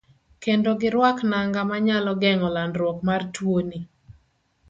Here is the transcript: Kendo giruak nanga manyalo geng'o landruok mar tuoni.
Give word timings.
Kendo 0.43 0.71
giruak 0.81 1.17
nanga 1.31 1.61
manyalo 1.69 2.11
geng'o 2.23 2.49
landruok 2.55 2.97
mar 3.07 3.21
tuoni. 3.33 3.79